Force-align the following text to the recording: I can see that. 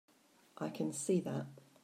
I 0.57 0.69
can 0.71 0.91
see 0.93 1.19
that. 1.21 1.45